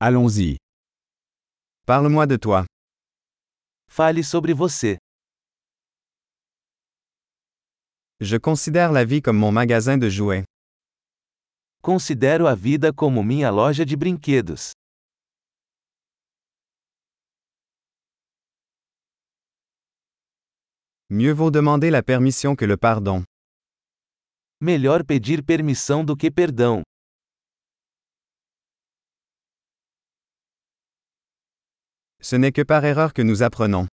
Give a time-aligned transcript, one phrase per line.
[0.00, 0.58] Allons-y.
[1.84, 2.64] Parle-moi de toi.
[3.88, 4.96] Fale sobre você.
[8.20, 10.44] Je considère la vie comme mon magasin de jouets.
[11.82, 14.72] Considero a vida como minha loja de brinquedos.
[21.10, 23.24] Mieux vaut demander la permission que le pardon.
[24.60, 26.82] Melhor pedir permissão do que perdão.
[32.30, 33.86] Ce n'est que par erreur que nous apprenons.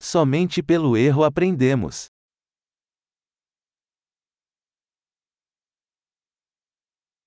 [0.00, 2.08] Somente pelo erro aprendemos.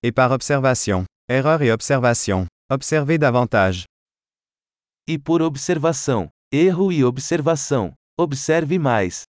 [0.01, 1.05] Et par observation.
[1.29, 2.47] Erreur et observation.
[2.71, 3.85] Observez davantage.
[5.07, 6.27] E por observação.
[6.51, 7.93] Erro e observação.
[8.17, 9.25] Observe mais.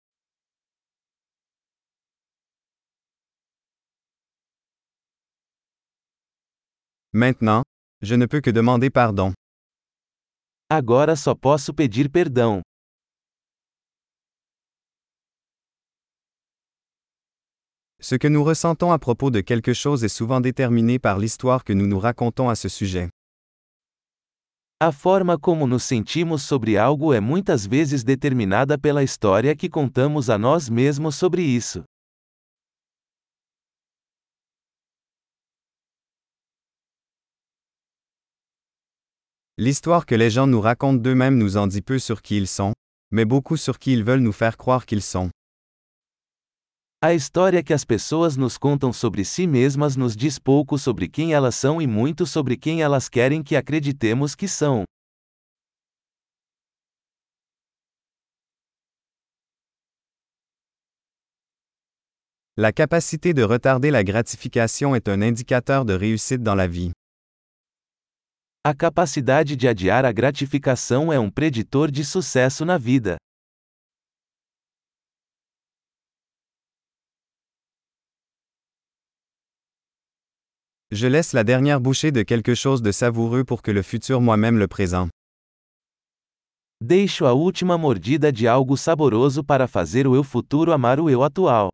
[7.15, 7.63] Maintenant,
[8.03, 9.33] je ne peux que demander pardon.
[10.77, 12.61] Agora só posso pedir perdão.
[18.01, 21.73] Ce que nous ressentons à propos de quelque chose est souvent déterminé par l'histoire que
[21.73, 23.09] nous nous racontons à ce sujet.
[24.81, 30.29] A forma como nos sentimos sobre algo é muitas vezes determinada pela história que contamos
[30.29, 31.85] a nós mesmos sobre isso.
[39.57, 42.73] L'histoire que les gens nous racontent d'eux-mêmes nous en dit peu sur qui ils sont,
[43.13, 45.31] mais beaucoup sur qui ils veulent nous faire croire qu'ils sont.
[47.01, 51.35] A história que as pessoas nos contam sobre si mesmas nos diz pouco sobre quem
[51.35, 54.83] elas são e muito sobre quem elas querem que acreditemos que são.
[62.57, 66.91] La capacité de retarder la gratification est un indicateur de réussite dans la vie.
[68.67, 73.19] A capacidade de adiar a gratificação é um preditor de sucesso na vida.
[80.91, 84.59] Je laisse la dernière bouchée de quelque chose de savoureux pour que le futur moi-même
[84.59, 85.11] le présente.
[86.81, 91.23] Deixo a última mordida de algo saboroso para fazer o eu futuro amar o eu
[91.23, 91.69] atual.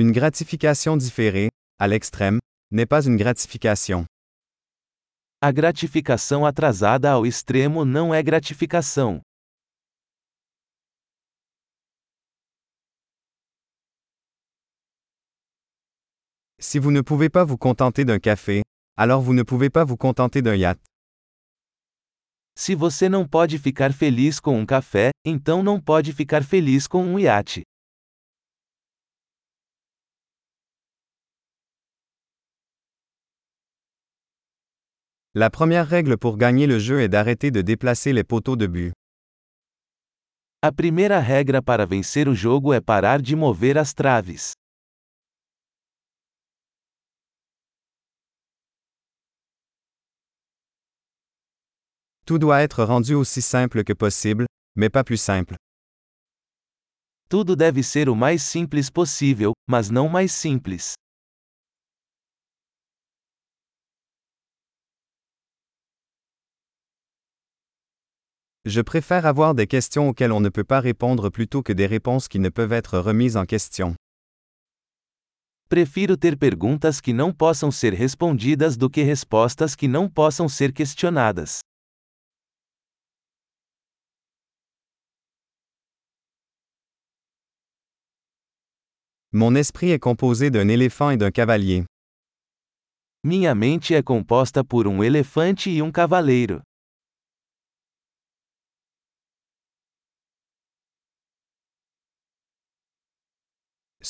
[0.00, 1.50] Une gratification différée,
[1.80, 2.38] à l'extrême,
[2.70, 4.06] n'est pas une gratification.
[5.40, 9.20] A gratificação atrasada ao extremo não é gratificação.
[16.60, 18.62] Si vous ne pouvez pas vous contenter d'un café,
[18.96, 20.80] alors vous ne pouvez pas vous contenter d'un yacht.
[22.56, 27.04] Se você não pode ficar feliz com um café, então não pode ficar feliz com
[27.04, 27.64] um iate.
[35.34, 38.92] La première règle pour gagner le jeu est d'arrêter de déplacer les poteaux de but.
[40.62, 44.52] A primeira regra para vencer o jogo é parar de mover as traves.
[52.24, 55.56] Tout doit être rendu aussi simple que possible, mais pas plus simple.
[57.28, 60.94] Tudo deve ser o mais simples possível, mas não mais simples.
[68.68, 72.28] Je préfère avoir des questions auxquelles on ne peut pas répondre plutôt que des réponses
[72.28, 73.94] qui ne peuvent être remises en question.
[75.70, 80.74] Prefiro ter perguntas que não possam ser respondidas do que respostas que não possam ser
[80.74, 81.60] questionadas.
[89.32, 91.86] Mon esprit est composé d'un éléphant et d'un cavalier.
[93.24, 96.60] Minha mente é composta por um elefante e um cavaleiro.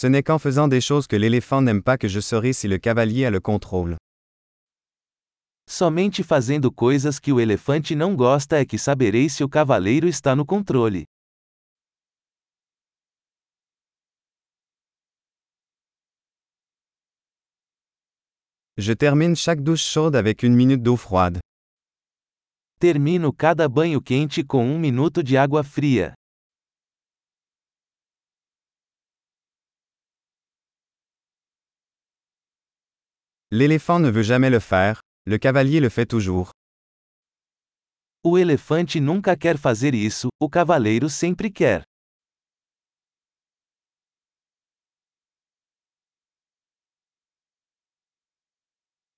[0.00, 2.78] Ce n'est qu'en faisant des choses que l'éléphant n'aime pas que je saurai si le
[2.78, 3.96] cavalier a le contrôle.
[5.69, 10.37] Somente fazendo coisas que o elefante não gosta é que saberei se o cavaleiro está
[10.37, 11.05] no controle.
[18.76, 21.40] Je termine chaque douche chaude avec une minute d'eau froide.
[22.78, 26.14] Termino cada banho quente com um minuto de água fria.
[33.50, 36.53] L'éléphant ne veut jamais le faire, le cavalier le fait toujours.
[38.23, 41.83] O elefante nunca quer fazer isso, o cavaleiro sempre quer.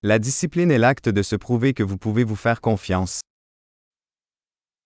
[0.02, 3.20] La discipline est l'acte de se prouver que vous pouvez vous faire confiance.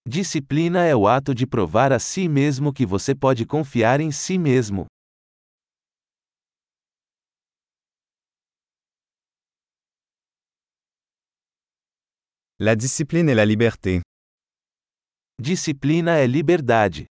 [0.09, 4.39] Disciplina é o ato de provar a si mesmo que você pode confiar em si
[4.39, 4.87] mesmo.
[12.61, 14.01] La discipline est la liberté.
[15.43, 17.05] Disciplina é liberdade.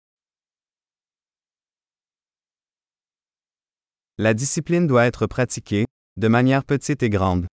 [4.17, 5.85] La discipline doit être pratiquée,
[6.15, 7.45] de manière petite et grande.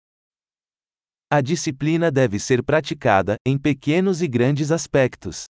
[1.31, 5.47] A disciplina deve ser praticada, em pequenos e grandes aspectos.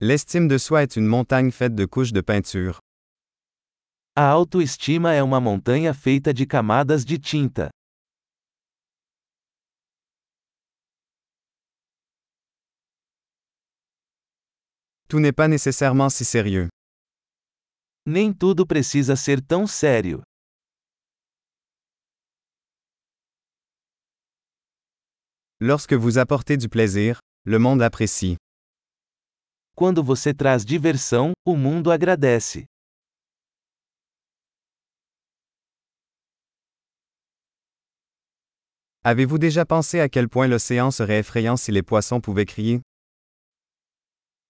[0.00, 2.80] L'estime de soi est une montagne faite de couches de peinture.
[4.20, 7.70] A autoestima é uma montanha feita de camadas de tinta.
[15.08, 16.66] Tout n'est pas nécessairement si sérieux.
[18.04, 20.20] Nem tudo precisa ser tão sério.
[25.60, 28.34] Lorsque vous apportez du plaisir, le monde apprécie.
[29.76, 32.66] Quando você traz diversão, o mundo agradece.
[39.04, 42.80] Avez-vous déjà pensé à quel point l'océan serait effrayant si les poissons pouvaient crier?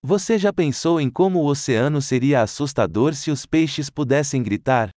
[0.03, 4.91] Você já pensou em como o oceano seria assustador se os peixes pudessem gritar?